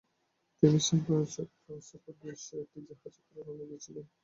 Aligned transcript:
তিনি 0.63 0.77
সান 0.85 0.99
ফ্রান্সিসকোতে 1.05 2.09
উদ্দাশে 2.11 2.55
একটি 2.63 2.79
জাহাজে 2.87 3.21
করে 3.25 3.41
রওনা 3.47 3.65
দিয়েছিলেন। 3.69 4.05